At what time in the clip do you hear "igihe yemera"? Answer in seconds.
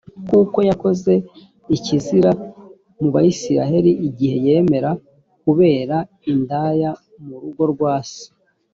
4.07-4.89